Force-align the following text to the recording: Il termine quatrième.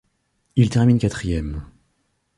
Il 0.55 0.71
termine 0.71 0.97
quatrième. 0.97 1.63